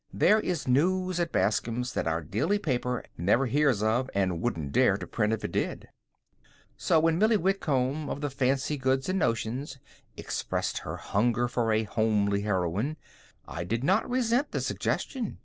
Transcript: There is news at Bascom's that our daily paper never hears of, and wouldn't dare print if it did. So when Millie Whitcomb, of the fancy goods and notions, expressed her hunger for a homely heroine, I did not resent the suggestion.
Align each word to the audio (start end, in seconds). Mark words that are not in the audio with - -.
There 0.11 0.39
is 0.39 0.67
news 0.67 1.19
at 1.19 1.31
Bascom's 1.31 1.93
that 1.93 2.07
our 2.07 2.23
daily 2.23 2.57
paper 2.57 3.05
never 3.19 3.45
hears 3.45 3.83
of, 3.83 4.09
and 4.15 4.41
wouldn't 4.41 4.71
dare 4.71 4.97
print 4.97 5.31
if 5.31 5.45
it 5.45 5.51
did. 5.51 5.89
So 6.75 6.99
when 6.99 7.19
Millie 7.19 7.37
Whitcomb, 7.37 8.09
of 8.09 8.19
the 8.19 8.31
fancy 8.31 8.77
goods 8.77 9.09
and 9.09 9.19
notions, 9.19 9.77
expressed 10.17 10.79
her 10.79 10.97
hunger 10.97 11.47
for 11.47 11.71
a 11.71 11.83
homely 11.83 12.41
heroine, 12.41 12.97
I 13.47 13.63
did 13.63 13.83
not 13.83 14.09
resent 14.09 14.53
the 14.53 14.61
suggestion. 14.61 15.37